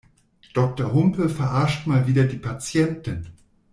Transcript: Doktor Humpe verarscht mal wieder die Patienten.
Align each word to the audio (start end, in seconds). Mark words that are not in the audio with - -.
Doktor 0.55 0.93
Humpe 0.93 1.29
verarscht 1.29 1.85
mal 1.85 2.07
wieder 2.07 2.23
die 2.23 2.37
Patienten. 2.39 3.33